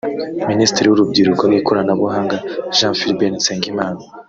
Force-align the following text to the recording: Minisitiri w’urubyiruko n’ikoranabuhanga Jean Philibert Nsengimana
Minisitiri 0.49 0.87
w’urubyiruko 0.89 1.43
n’ikoranabuhanga 1.47 2.35
Jean 2.77 2.95
Philibert 2.99 3.35
Nsengimana 3.39 3.99